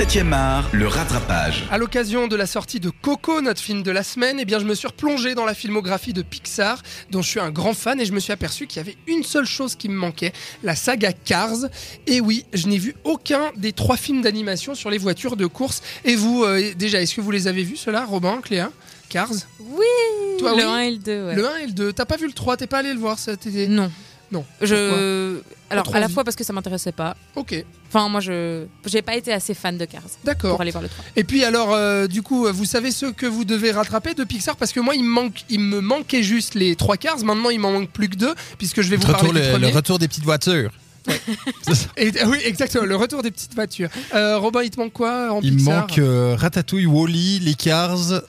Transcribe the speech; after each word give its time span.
7e 0.00 0.32
art, 0.32 0.66
le 0.72 0.86
rattrapage. 0.86 1.66
À 1.70 1.76
l'occasion 1.76 2.26
de 2.26 2.34
la 2.34 2.46
sortie 2.46 2.80
de 2.80 2.88
Coco, 2.88 3.42
notre 3.42 3.60
film 3.60 3.82
de 3.82 3.90
la 3.90 4.02
semaine, 4.02 4.38
eh 4.40 4.46
bien, 4.46 4.58
je 4.58 4.64
me 4.64 4.74
suis 4.74 4.88
replongé 4.88 5.34
dans 5.34 5.44
la 5.44 5.52
filmographie 5.52 6.14
de 6.14 6.22
Pixar, 6.22 6.82
dont 7.10 7.20
je 7.20 7.28
suis 7.28 7.38
un 7.38 7.50
grand 7.50 7.74
fan, 7.74 8.00
et 8.00 8.06
je 8.06 8.12
me 8.14 8.18
suis 8.18 8.32
aperçu 8.32 8.66
qu'il 8.66 8.78
y 8.78 8.80
avait 8.80 8.96
une 9.06 9.24
seule 9.24 9.44
chose 9.44 9.74
qui 9.74 9.90
me 9.90 9.94
manquait, 9.94 10.32
la 10.62 10.74
saga 10.74 11.12
Cars. 11.12 11.66
Et 12.06 12.22
oui, 12.22 12.46
je 12.54 12.66
n'ai 12.68 12.78
vu 12.78 12.94
aucun 13.04 13.52
des 13.58 13.74
trois 13.74 13.98
films 13.98 14.22
d'animation 14.22 14.74
sur 14.74 14.88
les 14.88 14.96
voitures 14.96 15.36
de 15.36 15.44
course. 15.44 15.82
Et 16.06 16.16
vous, 16.16 16.44
euh, 16.44 16.72
déjà, 16.74 17.02
est-ce 17.02 17.14
que 17.14 17.20
vous 17.20 17.30
les 17.30 17.46
avez 17.46 17.62
vus, 17.62 17.76
ceux-là, 17.76 18.06
Robin, 18.06 18.40
Cléa 18.42 18.70
Cars? 19.10 19.28
Oui 19.60 19.84
Toi, 20.38 20.52
Le 20.52 20.56
oui 20.56 20.62
1 20.62 20.78
et 20.78 20.90
le 20.92 20.96
2, 20.96 21.26
ouais. 21.26 21.34
Le 21.34 21.46
1 21.46 21.56
et 21.58 21.66
le 21.66 21.72
2. 21.72 21.92
T'as 21.92 22.06
pas 22.06 22.16
vu 22.16 22.26
le 22.26 22.32
3, 22.32 22.56
t'es 22.56 22.66
pas 22.66 22.78
allé 22.78 22.94
le 22.94 23.00
voir 23.00 23.18
cet 23.18 23.46
été 23.46 23.68
Non. 23.68 23.92
Non. 24.32 24.46
Je... 24.62 25.42
Alors, 25.70 25.94
à 25.94 26.00
la 26.00 26.08
fois 26.08 26.24
parce 26.24 26.36
que 26.36 26.42
ça 26.44 26.52
m'intéressait 26.52 26.92
pas. 26.92 27.16
Ok, 27.36 27.64
Enfin, 27.88 28.08
moi, 28.08 28.20
je 28.20 28.66
j'ai 28.86 29.02
pas 29.02 29.16
été 29.16 29.32
assez 29.32 29.52
fan 29.54 29.76
de 29.78 29.84
Cars 29.84 30.02
d'accord. 30.24 30.50
pour 30.52 30.60
aller 30.60 30.70
voir 30.70 30.82
le 30.82 30.88
3. 30.88 31.04
Et 31.16 31.24
puis 31.24 31.42
alors, 31.44 31.72
euh, 31.74 32.06
du 32.06 32.22
coup, 32.22 32.46
vous 32.52 32.64
savez 32.64 32.90
ce 32.92 33.06
que 33.06 33.26
vous 33.26 33.44
devez 33.44 33.70
rattraper 33.72 34.14
de 34.14 34.22
Pixar? 34.24 34.56
Parce 34.56 34.72
que 34.72 34.78
moi, 34.80 34.94
il 34.94 35.02
me, 35.02 35.08
manque, 35.10 35.44
il 35.48 35.58
me 35.60 35.80
manquait 35.80 36.22
juste 36.22 36.54
les 36.54 36.76
trois 36.76 36.96
Cars. 36.96 37.18
Maintenant, 37.24 37.50
il 37.50 37.58
m'en 37.60 37.72
manque 37.72 37.90
plus 37.90 38.08
que 38.08 38.16
deux, 38.16 38.34
puisque 38.58 38.80
je 38.82 38.90
vais 38.90 38.96
vous 38.96 39.06
Le 39.06 39.12
parler 39.12 39.28
retour, 39.28 39.40
du 39.42 39.46
le, 39.46 39.52
premier. 39.52 39.70
le 39.70 39.76
retour 39.76 39.98
des 39.98 40.06
petites 40.08 40.24
voitures. 40.24 40.70
C'est 41.62 41.74
ça. 41.74 41.88
Et- 41.96 42.12
oui, 42.26 42.38
exactement, 42.44 42.84
le 42.84 42.94
retour 42.96 43.22
des 43.22 43.30
petites 43.30 43.54
voitures. 43.54 43.88
Euh, 44.14 44.38
Robin, 44.38 44.62
il 44.62 44.70
te 44.70 44.78
manque 44.78 44.92
quoi 44.92 45.32
en 45.32 45.40
Il 45.40 45.52
me 45.54 45.56
Pixar? 45.58 45.80
manque 45.80 45.98
euh, 45.98 46.36
Ratatouille, 46.38 46.86
Wally, 46.86 47.40
les 47.40 47.54
Cars 47.54 48.22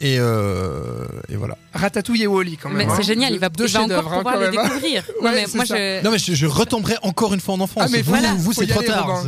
et, 0.00 0.16
euh, 0.18 1.06
et 1.28 1.36
voilà. 1.36 1.56
Ratatouille 1.74 2.22
et 2.22 2.26
Wally 2.26 2.56
quand 2.56 2.68
même. 2.68 2.78
Mais 2.78 2.84
hein. 2.84 2.94
c'est 2.96 3.02
génial, 3.02 3.32
il 3.32 3.38
va, 3.38 3.48
deux 3.48 3.66
il 3.66 3.72
va 3.72 3.82
encore 3.82 4.12
hein, 4.12 4.16
pouvoir 4.18 4.36
le 4.38 4.50
même, 4.50 4.58
hein. 4.58 4.62
découvrir. 4.64 5.04
Ouais, 5.20 5.30
non, 5.30 5.34
mais 5.34 5.46
moi, 5.54 5.64
je... 5.64 6.04
Non 6.04 6.10
mais 6.10 6.18
je, 6.18 6.34
je 6.34 6.46
retomberai 6.46 6.94
encore 7.02 7.34
une 7.34 7.40
fois 7.40 7.54
en 7.54 7.60
enfance. 7.60 7.84
Ah, 7.86 7.88
mais 7.90 8.02
vous, 8.02 8.10
voilà, 8.10 8.34
vous 8.34 8.52
c'est 8.52 8.66
trop 8.66 8.82
tard. 8.82 9.24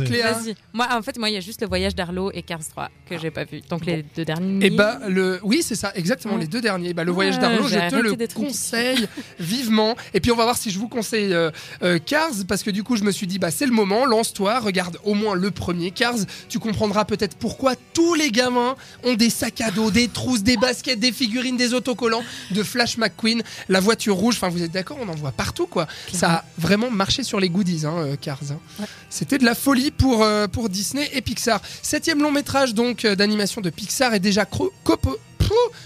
Moi, 0.73 0.87
en 0.91 1.01
fait, 1.01 1.17
moi, 1.17 1.29
il 1.29 1.33
y 1.33 1.37
a 1.37 1.41
juste 1.41 1.61
le 1.61 1.67
voyage 1.67 1.95
d'Arlo 1.95 2.31
et 2.33 2.41
Cars 2.41 2.59
3 2.67 2.89
que 3.09 3.17
j'ai 3.17 3.31
pas 3.31 3.43
vu. 3.43 3.61
Donc 3.69 3.85
les 3.85 4.03
deux 4.15 4.25
derniers. 4.25 4.65
Et 4.65 4.69
bah 4.69 4.99
le 5.07 5.39
oui 5.43 5.61
c'est 5.61 5.75
ça 5.75 5.91
exactement 5.95 6.37
les 6.37 6.47
deux 6.47 6.61
derniers. 6.61 6.93
Bah, 6.93 7.03
le 7.03 7.11
voyage 7.11 7.35
Ouais, 7.35 7.41
d'Arlo 7.41 7.67
j'ai 7.67 7.79
je 7.81 7.89
te 7.89 7.95
le 7.95 8.27
conseille 8.33 9.07
vivement. 9.39 9.95
Et 10.13 10.19
puis 10.19 10.31
on 10.31 10.35
va 10.35 10.43
voir 10.43 10.57
si 10.57 10.71
je 10.71 10.79
vous 10.79 10.87
conseille 10.87 11.33
euh, 11.33 11.51
euh, 11.83 11.99
Cars 11.99 12.31
parce 12.47 12.63
que 12.63 12.71
du 12.71 12.83
coup 12.83 12.95
je 12.95 13.03
me 13.03 13.11
suis 13.11 13.27
dit 13.27 13.39
bah 13.39 13.51
c'est 13.51 13.65
le 13.65 13.71
moment 13.71 14.05
lance-toi 14.05 14.59
regarde 14.59 14.97
au 15.03 15.13
moins 15.13 15.35
le 15.35 15.51
premier 15.51 15.91
Cars 15.91 16.15
tu 16.49 16.59
comprendras 16.59 17.05
peut-être 17.05 17.35
pourquoi 17.37 17.73
tous 17.93 18.13
les 18.13 18.31
gamins 18.31 18.75
ont 19.03 19.15
des 19.15 19.29
sacs 19.29 19.61
à 19.61 19.71
dos 19.71 19.91
des 19.91 20.07
trousses 20.07 20.43
des 20.43 20.57
baskets 20.57 20.99
des 20.99 21.11
figurines 21.11 21.57
des 21.57 21.73
autocollants 21.73 22.23
de 22.51 22.63
Flash 22.63 22.97
McQueen 22.97 23.41
la 23.69 23.79
voiture 23.79 24.15
rouge 24.15 24.35
enfin 24.35 24.49
vous 24.49 24.61
êtes 24.63 24.71
d'accord 24.71 24.97
on 25.01 25.07
en 25.09 25.15
voit 25.15 25.31
partout 25.31 25.67
quoi. 25.67 25.87
Ça 26.13 26.31
a 26.31 26.45
vraiment 26.57 26.89
marché 26.89 27.23
sur 27.23 27.39
les 27.39 27.49
goodies 27.49 27.85
hein, 27.85 27.93
euh, 27.97 28.15
Cars. 28.15 28.39
hein. 28.51 28.85
C'était 29.09 29.37
de 29.37 29.45
la 29.45 29.55
folie 29.55 29.91
pour, 29.91 30.23
euh, 30.23 30.47
pour 30.47 30.69
Disney 30.69 31.09
et 31.13 31.21
Pixar. 31.21 31.61
Septième 31.81 32.21
long 32.21 32.31
métrage 32.31 32.73
donc 32.73 33.05
euh, 33.05 33.15
d'animation 33.15 33.61
de 33.61 33.69
Pixar 33.69 34.13
est 34.13 34.19
déjà 34.19 34.43
copo- 34.43 34.73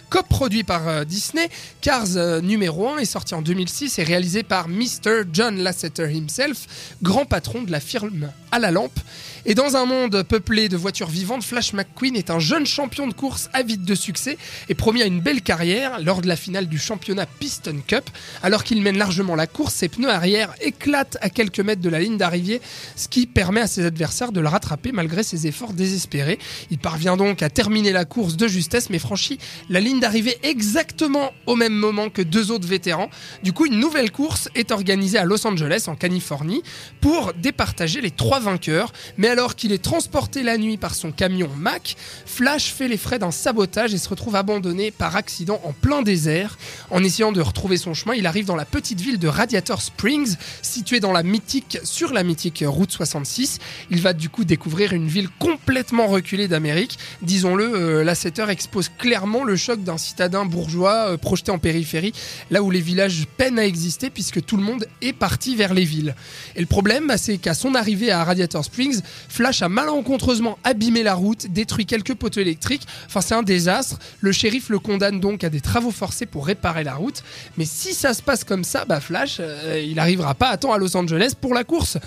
coproduit 0.10 0.64
par 0.64 0.88
euh, 0.88 1.04
Disney. 1.06 1.50
Cars 1.82 2.16
euh, 2.16 2.42
numéro 2.42 2.90
1 2.90 2.98
est 3.00 3.06
sorti 3.06 3.34
en 3.36 3.42
2006 3.42 4.00
et 4.00 4.04
réalisé 4.04 4.44
par 4.44 4.68
Mr. 4.68 5.24
John 5.32 5.58
Lasseter 5.60 6.10
himself, 6.12 6.96
grand 7.02 7.26
patron 7.26 7.62
de 7.64 7.72
la 7.72 7.80
firme 7.80 8.32
à 8.52 8.60
la 8.60 8.72
lampe. 8.72 9.00
Et 9.46 9.56
dans 9.56 9.76
un 9.76 9.86
monde 9.86 10.22
peuplé 10.24 10.70
de 10.70 10.78
voitures 10.78 11.10
vivantes, 11.10 11.44
Flash 11.44 11.74
McQueen 11.74 12.16
est 12.16 12.30
un 12.30 12.38
jeune 12.38 12.68
champion 12.68 13.08
de 13.08 13.14
course 13.14 13.50
avide 13.54 13.84
de 13.84 13.96
succès 13.96 14.38
et 14.70 14.76
promis 14.76 15.02
à 15.02 15.08
une 15.08 15.20
belle 15.20 15.42
carrière 15.42 16.00
lors 16.00 16.22
de 16.22 16.28
la 16.28 16.36
finale 16.36 16.68
du 16.68 16.78
championnat 16.78 17.26
Piston 17.26 17.78
Cup. 17.88 18.08
Alors 18.44 18.64
qu'il 18.64 18.82
mène 18.84 19.00
largement 19.00 19.36
la 19.36 19.48
course, 19.48 19.74
ses 19.74 19.90
pneus 19.90 20.12
arrière 20.12 20.54
éclatent 20.62 21.18
à 21.22 21.30
quelques 21.32 21.60
mètres 21.60 21.82
de 21.82 21.90
la 21.90 22.00
ligne 22.00 22.18
d'arrivée, 22.18 22.62
ce 22.96 23.08
qui 23.08 23.26
permet 23.26 23.62
à 23.62 23.68
ses 23.68 23.84
adversaires 23.84 24.32
de 24.32 24.40
le 24.40 24.48
rattraper 24.48 24.92
malgré 24.92 25.24
ses 25.24 25.48
efforts 25.48 25.74
désespérés. 25.74 26.38
Il 26.70 26.78
parvient 26.78 27.18
donc 27.18 27.42
à 27.42 27.50
terminer 27.50 27.92
la 27.92 28.06
course 28.06 28.38
de 28.38 28.48
justesse 28.48 28.92
mais 28.92 29.00
franchit 29.00 29.40
la 29.70 29.80
ligne 29.80 30.00
d'arrivée 30.00 30.38
exactement 30.44 31.32
au 31.48 31.56
même 31.56 31.74
moment 31.74 32.10
que 32.10 32.22
deux 32.22 32.52
autres 32.52 32.68
vétérans. 32.68 33.10
Du 33.42 33.54
coup, 33.54 33.66
une 33.66 33.80
nouvelle 33.80 34.12
course 34.12 34.50
est 34.54 34.72
organisée 34.72 35.18
à 35.18 35.26
Los 35.26 35.48
Angeles, 35.48 35.86
en 35.88 35.96
Californie, 35.96 36.62
pour 37.00 37.34
départager 37.34 38.02
les 38.02 38.12
trois 38.12 38.40
vainqueurs. 38.40 38.94
Mais 39.18 39.31
alors 39.32 39.56
qu'il 39.56 39.72
est 39.72 39.82
transporté 39.82 40.44
la 40.44 40.58
nuit 40.58 40.78
par 40.78 40.94
son 40.94 41.12
camion 41.12 41.50
Mac, 41.58 41.96
Flash 42.26 42.74
fait 42.74 42.88
les 42.88 42.98
frais 42.98 43.18
d'un 43.18 43.32
sabotage 43.32 43.94
et 43.94 43.98
se 43.98 44.10
retrouve 44.10 44.36
abandonné 44.36 44.92
par 44.92 45.16
accident 45.16 45.60
en 45.64 45.72
plein 45.72 46.02
désert. 46.02 46.58
En 46.90 47.04
essayant 47.04 47.32
de 47.32 47.42
retrouver 47.42 47.78
son 47.78 47.94
chemin, 47.94 48.14
il 48.14 48.28
arrive 48.28 48.46
dans 48.46 48.56
la 48.56 48.66
petite 48.66 49.00
ville 49.00 49.20
de 49.20 49.28
Radiator 49.28 49.82
Springs, 49.82 50.36
située 50.62 51.00
dans 51.00 51.14
la 51.14 51.24
mythique, 51.24 51.80
sur 51.84 52.14
la 52.14 52.24
mythique 52.24 52.64
route 52.68 52.92
66. 52.92 53.60
Il 53.90 54.02
va 54.02 54.14
du 54.14 54.30
coup 54.30 54.44
découvrir 54.44 54.94
une 54.94 55.08
ville 55.08 55.30
complètement 55.40 56.08
reculée 56.08 56.50
d'Amérique. 56.50 57.00
Disons-le, 57.22 57.74
euh, 57.74 58.04
Lasseter 58.04 58.50
expose 58.50 58.90
clairement 58.90 59.44
le 59.44 59.56
choc 59.56 59.82
d'un 59.82 59.98
citadin 59.98 60.46
bourgeois 60.46 61.12
euh, 61.12 61.18
projeté 61.18 61.52
en 61.52 61.58
périphérie, 61.58 62.14
là 62.50 62.62
où 62.62 62.70
les 62.70 62.82
villages 62.82 63.26
peinent 63.38 63.60
à 63.60 63.66
exister 63.66 64.10
puisque 64.10 64.44
tout 64.44 64.58
le 64.58 64.64
monde 64.64 64.86
est 65.02 65.14
parti 65.14 65.56
vers 65.56 65.74
les 65.74 65.86
villes. 65.86 66.16
Et 66.58 66.60
le 66.60 66.66
problème, 66.66 67.08
bah, 67.08 67.18
c'est 67.18 67.38
qu'à 67.38 67.54
son 67.54 67.76
arrivée 67.76 68.12
à 68.12 68.24
Radiator 68.24 68.66
Springs, 68.66 69.02
Flash 69.30 69.62
a 69.62 69.70
malencontreusement 69.70 70.58
abîmé 70.64 71.04
la 71.04 71.14
route, 71.14 71.48
détruit 71.48 71.86
quelques 71.86 72.16
poteaux 72.16 72.42
électriques. 72.42 72.88
Enfin, 73.08 73.22
c'est 73.22 73.36
un 73.36 73.44
désastre. 73.44 74.00
Le 74.20 74.32
shérif 74.32 74.70
le 74.70 74.80
condamne 74.80 75.20
donc 75.20 75.44
à 75.44 75.50
des 75.50 75.62
travaux 75.62 75.92
forcés 75.92 76.26
pour 76.26 76.46
réparer 76.46 76.84
la 76.84 76.96
route. 76.96 77.24
Mais 77.58 77.66
si 77.66 77.94
ça 77.94 78.14
se 78.14 78.22
passe 78.22 78.44
comme 78.44 78.64
ça, 78.64 78.86
bah 78.86 79.00
Flash, 79.00 79.38
euh, 79.40 79.84
il 79.86 79.96
n'arrivera 79.96 80.36
pas 80.36 80.50
à 80.50 80.58
temps 80.58 80.74
à 80.74 80.78
Los 80.78 80.96
Angeles 80.96 81.34
pour 81.40 81.54
la 81.54 81.64
course. 81.64 81.98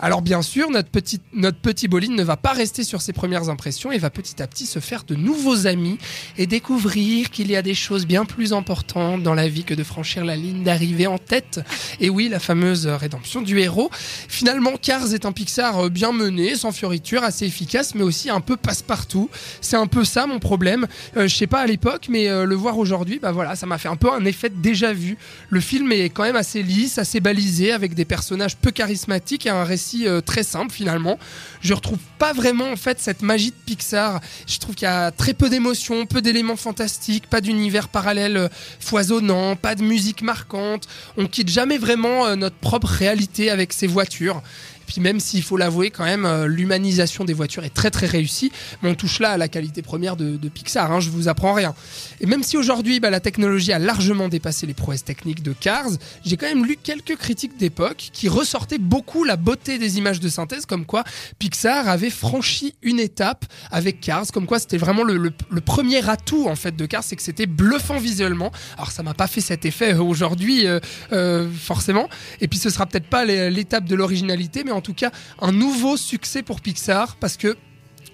Alors 0.00 0.22
bien 0.22 0.42
sûr, 0.42 0.70
notre 0.70 0.88
petit, 0.88 1.20
notre 1.34 1.58
petit 1.58 1.86
bolide 1.86 2.12
ne 2.12 2.22
va 2.22 2.36
pas 2.36 2.52
rester 2.52 2.84
sur 2.84 3.02
ses 3.02 3.12
premières 3.12 3.50
impressions 3.50 3.92
et 3.92 3.98
va 3.98 4.10
petit 4.10 4.42
à 4.42 4.46
petit 4.46 4.66
se 4.66 4.78
faire 4.78 5.04
de 5.04 5.14
nouveaux 5.14 5.66
amis 5.66 5.98
et 6.38 6.46
découvrir 6.46 7.30
qu'il 7.30 7.50
y 7.50 7.56
a 7.56 7.62
des 7.62 7.74
choses 7.74 8.06
bien 8.06 8.24
plus 8.24 8.52
importantes 8.52 9.22
dans 9.22 9.34
la 9.34 9.48
vie 9.48 9.64
que 9.64 9.74
de 9.74 9.84
franchir 9.84 10.24
la 10.24 10.36
ligne 10.36 10.62
d'arrivée 10.62 11.06
en 11.06 11.18
tête. 11.18 11.60
Et 12.00 12.08
oui, 12.08 12.28
la 12.28 12.38
fameuse 12.38 12.86
rédemption 12.86 13.42
du 13.42 13.60
héros. 13.60 13.90
Finalement, 13.92 14.72
Cars 14.80 15.12
est 15.12 15.26
un 15.26 15.32
Pixar 15.32 15.84
euh, 15.84 15.88
bien 15.88 16.12
mené, 16.12 16.54
sans 16.60 16.72
fioriture, 16.72 17.24
assez 17.24 17.46
efficace, 17.46 17.94
mais 17.94 18.02
aussi 18.02 18.30
un 18.30 18.40
peu 18.40 18.56
passe-partout. 18.56 19.30
C'est 19.60 19.76
un 19.76 19.86
peu 19.86 20.04
ça 20.04 20.26
mon 20.26 20.38
problème. 20.38 20.86
Euh, 21.16 21.26
je 21.26 21.34
sais 21.34 21.46
pas 21.46 21.60
à 21.60 21.66
l'époque, 21.66 22.06
mais 22.08 22.28
euh, 22.28 22.44
le 22.44 22.54
voir 22.54 22.78
aujourd'hui, 22.78 23.18
bah 23.18 23.32
voilà, 23.32 23.56
ça 23.56 23.66
m'a 23.66 23.78
fait 23.78 23.88
un 23.88 23.96
peu 23.96 24.12
un 24.12 24.24
effet 24.24 24.50
déjà 24.50 24.92
vu. 24.92 25.16
Le 25.48 25.60
film 25.60 25.90
est 25.92 26.10
quand 26.10 26.22
même 26.22 26.36
assez 26.36 26.62
lisse, 26.62 26.98
assez 26.98 27.20
balisé, 27.20 27.72
avec 27.72 27.94
des 27.94 28.04
personnages 28.04 28.56
peu 28.56 28.70
charismatiques 28.70 29.46
et 29.46 29.50
un 29.50 29.64
récit 29.64 30.06
euh, 30.06 30.20
très 30.20 30.42
simple 30.42 30.72
finalement. 30.72 31.18
Je 31.62 31.72
retrouve 31.72 31.98
pas 32.18 32.32
vraiment 32.32 32.70
en 32.70 32.76
fait 32.76 33.00
cette 33.00 33.22
magie 33.22 33.50
de 33.50 33.56
Pixar. 33.64 34.20
Je 34.46 34.58
trouve 34.58 34.74
qu'il 34.74 34.86
y 34.86 34.90
a 34.90 35.10
très 35.10 35.32
peu 35.32 35.48
d'émotions, 35.48 36.06
peu 36.06 36.20
d'éléments 36.20 36.56
fantastiques, 36.56 37.26
pas 37.26 37.40
d'univers 37.40 37.88
parallèle 37.88 38.36
euh, 38.36 38.48
foisonnant, 38.80 39.56
pas 39.56 39.74
de 39.74 39.82
musique 39.82 40.22
marquante. 40.22 40.86
On 41.16 41.26
quitte 41.26 41.48
jamais 41.48 41.78
vraiment 41.78 42.36
notre 42.36 42.56
propre 42.56 42.88
réalité 42.88 43.50
avec 43.50 43.72
ces 43.72 43.86
voitures. 43.86 44.42
Puis 44.90 45.00
même 45.00 45.20
s'il 45.20 45.44
faut 45.44 45.56
l'avouer 45.56 45.90
quand 45.92 46.02
même, 46.02 46.24
euh, 46.24 46.48
l'humanisation 46.48 47.24
des 47.24 47.32
voitures 47.32 47.62
est 47.62 47.72
très 47.72 47.92
très 47.92 48.08
réussie. 48.08 48.50
Mais 48.82 48.90
on 48.90 48.96
touche 48.96 49.20
là 49.20 49.30
à 49.30 49.36
la 49.36 49.46
qualité 49.46 49.82
première 49.82 50.16
de, 50.16 50.36
Pixar, 50.48 50.90
hein, 50.90 50.98
je 50.98 51.10
vous 51.10 51.28
apprends 51.28 51.52
rien. 51.52 51.76
Et 52.20 52.26
même 52.26 52.42
si 52.42 52.56
aujourd'hui 52.56 52.98
bah, 52.98 53.08
la 53.08 53.20
technologie 53.20 53.72
a 53.72 53.78
largement 53.78 54.28
dépassé 54.28 54.66
les 54.66 54.74
prouesses 54.74 55.04
techniques 55.04 55.44
de 55.44 55.52
Cars, 55.52 55.90
j'ai 56.26 56.36
quand 56.36 56.48
même 56.48 56.66
lu 56.66 56.76
quelques 56.76 57.14
critiques 57.16 57.56
d'époque 57.56 58.10
qui 58.12 58.28
ressortaient 58.28 58.78
beaucoup 58.78 59.22
la 59.22 59.36
beauté 59.36 59.78
des 59.78 59.98
images 59.98 60.18
de 60.18 60.28
synthèse, 60.28 60.66
comme 60.66 60.84
quoi 60.86 61.04
Pixar 61.38 61.88
avait 61.88 62.10
franchi 62.10 62.74
une 62.82 62.98
étape 62.98 63.44
avec 63.70 64.00
Cars, 64.00 64.26
comme 64.32 64.46
quoi 64.46 64.58
c'était 64.58 64.76
vraiment 64.76 65.04
le, 65.04 65.30
premier 65.60 66.08
atout 66.10 66.48
en 66.48 66.56
fait 66.56 66.74
de 66.74 66.86
Cars, 66.86 67.04
c'est 67.04 67.14
que 67.14 67.22
c'était 67.22 67.46
bluffant 67.46 67.98
visuellement. 67.98 68.50
Alors 68.76 68.90
ça 68.90 69.04
m'a 69.04 69.14
pas 69.14 69.28
fait 69.28 69.40
cet 69.40 69.64
effet 69.64 69.94
aujourd'hui 69.94 70.66
euh, 70.66 70.80
euh, 71.12 71.48
forcément, 71.48 72.08
et 72.40 72.48
puis 72.48 72.58
ce 72.58 72.70
sera 72.70 72.86
peut-être 72.86 73.06
pas 73.06 73.24
l'é- 73.24 73.50
l'étape 73.50 73.84
de 73.84 73.94
l'originalité, 73.94 74.64
mais 74.64 74.72
en 74.72 74.79
tout 74.80 74.94
cas 74.94 75.10
un 75.40 75.52
nouveau 75.52 75.96
succès 75.96 76.42
pour 76.42 76.60
Pixar 76.60 77.16
parce 77.16 77.36
que 77.36 77.56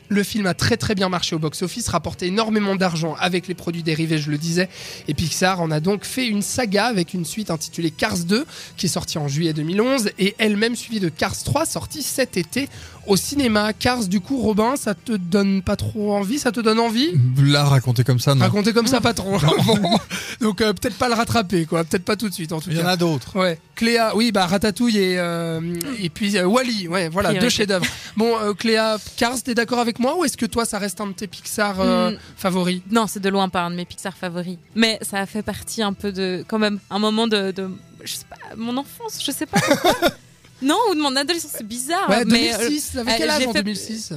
le 0.09 0.22
film 0.22 0.47
a 0.47 0.54
très 0.54 0.76
très 0.76 0.94
bien 0.94 1.08
marché 1.08 1.35
au 1.35 1.38
box-office, 1.38 1.88
rapporté 1.88 2.26
énormément 2.26 2.76
d'argent 2.76 3.17
avec 3.19 3.49
les 3.49 3.55
produits 3.55 3.82
dérivés, 3.82 4.19
je 4.19 4.31
le 4.31 4.38
disais. 4.38 4.69
Et 5.08 5.14
Pixar 5.14 5.61
en 5.61 5.70
a 5.70 5.81
donc 5.81 6.05
fait 6.05 6.26
une 6.26 6.43
saga 6.43 6.87
avec 6.87 7.14
une 7.14 7.25
suite 7.25 7.50
intitulée 7.50 7.91
Cars 7.91 8.19
2, 8.19 8.46
qui 8.76 8.87
est 8.87 8.88
sortie 8.88 9.19
en 9.19 9.29
juillet 9.29 9.52
2011, 9.52 10.11
et 10.19 10.35
elle-même 10.38 10.76
suivie 10.76 11.00
de 11.00 11.08
Cars 11.08 11.43
3, 11.43 11.67
sortie 11.67 12.02
cet 12.02 12.37
été 12.37 12.69
au 13.06 13.17
cinéma. 13.17 13.73
Cars, 13.73 14.06
du 14.06 14.20
coup, 14.20 14.38
Robin, 14.38 14.76
ça 14.76 14.94
te 14.94 15.12
donne 15.12 15.62
pas 15.62 15.76
trop 15.76 16.14
envie? 16.14 16.38
Ça 16.38 16.53
te 16.53 16.61
donne 16.61 16.79
envie? 16.79 17.11
Là, 17.43 17.64
raconter 17.64 18.05
comme 18.05 18.19
ça, 18.20 18.35
non. 18.35 18.43
Raconter 18.43 18.73
comme 18.73 18.87
ça, 18.87 19.00
pas 19.00 19.14
trop. 19.14 19.37
Bon. 19.67 19.99
Donc 20.41 20.61
euh, 20.61 20.73
peut-être 20.73 20.97
pas 20.97 21.08
le 21.08 21.14
rattraper, 21.14 21.67
quoi. 21.67 21.85
Peut-être 21.85 22.05
pas 22.05 22.17
tout 22.17 22.29
de 22.29 22.35
suite, 22.35 22.53
en 22.53 22.61
tout 22.61 22.70
Il 22.70 22.76
y 22.76 22.81
en 22.81 22.85
cas. 22.85 22.91
a 22.91 22.97
d'autres. 22.97 23.37
Ouais, 23.38 23.58
Cléa, 23.75 24.14
oui, 24.17 24.32
bah 24.32 24.47
Ratatouille 24.47 24.99
et, 24.99 25.19
euh, 25.19 25.61
et 26.00 26.08
puis 26.08 26.37
euh, 26.38 26.44
Wally, 26.47 26.88
ouais, 26.88 27.08
voilà, 27.08 27.29
Priorité. 27.31 27.47
deux 27.47 27.50
chefs-d'œuvre. 27.50 27.87
Bon, 28.17 28.37
euh, 28.38 28.53
Cléa, 28.55 28.97
Cars, 29.17 29.43
t'es 29.43 29.55
d'accord 29.55 29.79
avec 29.81 29.99
moi 29.99 30.17
ou 30.19 30.25
est-ce 30.25 30.37
que 30.37 30.47
toi, 30.47 30.64
ça 30.64 30.79
reste 30.79 31.00
un 31.00 31.08
de 31.08 31.12
tes 31.12 31.26
Pixar 31.26 31.81
euh, 31.81 32.11
Hmm. 32.12 32.17
favoris? 32.37 32.81
Non, 32.91 33.06
c'est 33.06 33.20
de 33.20 33.29
loin 33.29 33.49
pas 33.49 33.62
un 33.62 33.70
de 33.70 33.76
mes 33.76 33.85
Pixar 33.85 34.14
favoris. 34.17 34.58
Mais 34.75 34.99
ça 35.03 35.19
a 35.19 35.26
fait 35.26 35.43
partie 35.43 35.82
un 35.82 35.93
peu 35.93 36.12
de, 36.12 36.44
quand 36.49 36.58
même, 36.58 36.79
un 36.91 36.99
moment 36.99 37.26
de, 37.26 37.50
de 37.50 37.69
je 38.05 38.14
sais 38.14 38.25
pas, 38.29 38.37
mon 38.56 38.76
enfance, 38.76 39.19
je 39.25 39.31
sais 39.32 39.47
pas 39.47 39.58
pourquoi. 39.61 39.93
non, 40.62 40.79
ou 40.91 40.94
de 40.94 41.00
mon 41.00 41.14
adolescence, 41.17 41.53
c'est 41.56 41.67
bizarre. 41.67 42.08
Ouais, 42.08 42.25
mais, 42.25 42.53
2006, 42.56 42.93
t'avais 42.94 43.12
euh, 43.12 43.14
quel 43.19 43.31
âge 43.31 43.41
j'ai 43.43 43.47
en 43.49 43.53
fait- 43.53 43.62
2006 43.62 44.12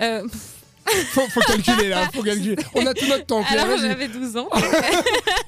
euh, 0.00 0.26
faut, 1.12 1.28
faut 1.28 1.40
calculer 1.40 1.88
là, 1.88 2.08
faut 2.12 2.22
calculer. 2.22 2.56
On 2.74 2.86
a 2.86 2.94
tout 2.94 3.06
notre 3.06 3.26
temps. 3.26 3.42
Claire, 3.44 3.64
Alors 3.64 3.78
j'avais 3.78 4.08
12 4.08 4.36
ans. 4.36 4.48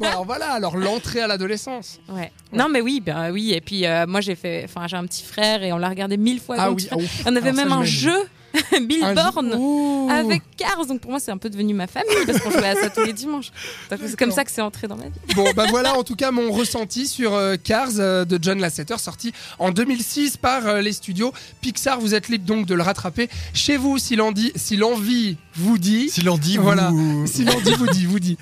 Bon, 0.01 0.07
alors 0.07 0.25
voilà, 0.25 0.53
alors 0.53 0.77
l'entrée 0.77 1.21
à 1.21 1.27
l'adolescence. 1.27 2.01
Ouais. 2.09 2.33
Non 2.53 2.69
mais 2.69 2.81
oui, 2.81 3.01
ben 3.05 3.31
oui. 3.31 3.53
Et 3.53 3.61
puis 3.61 3.87
euh, 3.87 4.07
moi 4.07 4.21
j'ai 4.21 4.35
fait, 4.35 4.63
enfin 4.65 4.87
j'ai 4.89 4.97
un 4.97 5.07
petit 5.07 5.25
frère 5.25 5.63
et 5.63 5.73
on 5.73 5.79
l'a 5.79 5.89
regardé 5.89 6.17
mille 6.17 6.41
fois. 6.41 6.57
Ah 6.59 6.71
oui, 6.71 6.89
ah. 6.91 6.97
On 7.27 7.37
avait 7.37 7.51
ça, 7.51 7.57
même 7.57 7.73
un 7.73 7.85
jeu, 7.85 8.17
Bill 8.83 9.15
Born. 9.15 10.11
Avec 10.11 10.43
Cars, 10.57 10.87
donc 10.87 11.01
pour 11.01 11.11
moi 11.11 11.21
c'est 11.21 11.31
un 11.31 11.39
peu 11.39 11.51
devenu 11.51 11.75
ma 11.75 11.87
famille 11.87 12.15
parce 12.27 12.41
qu'on 12.41 12.51
jouait 12.51 12.69
à 12.69 12.75
ça 12.75 12.91
tous 12.91 13.05
les 13.05 13.13
dimanches. 13.13 13.51
C'est 13.91 14.17
comme 14.17 14.31
ça 14.31 14.45
que 14.45 14.51
c'est 14.51 14.61
entré 14.61 14.87
dans 14.87 14.97
ma 14.97 15.05
vie. 15.05 15.35
Bon, 15.35 15.47
bah 15.57 15.67
voilà 15.69 15.97
en 15.97 16.05
tout 16.05 16.17
cas 16.17 16.31
mon 16.31 16.53
ressenti 16.53 17.07
sur 17.07 17.35
euh, 17.35 17.57
Cars 17.57 17.91
euh, 17.99 18.25
de 18.25 18.39
John 18.41 18.61
Lasseter, 18.61 18.99
sorti 18.99 19.33
en 19.59 19.71
2006 19.71 20.37
par 20.37 20.67
euh, 20.67 20.81
les 20.81 20.93
studios 20.93 21.33
Pixar. 21.61 22.01
Vous 22.01 22.15
êtes 22.15 22.29
libre 22.29 22.45
donc 22.45 22.67
de 22.67 22.75
le 22.75 22.83
rattraper 22.83 23.29
chez 23.53 23.77
vous 23.77 23.99
si 23.99 24.17
l'envie 24.17 24.53
si 24.55 24.77
l'envie 24.77 25.37
vous 25.57 25.79
dit. 25.79 26.09
Si 26.11 26.23
l'on 26.23 26.37
dit, 26.37 26.57
Voilà. 26.57 26.91
vous... 26.91 27.27
Si 27.27 27.45
l'envie 27.45 27.75
vous 27.75 27.87
dit, 27.89 28.07
vous 28.07 28.19
dit. 28.21 28.37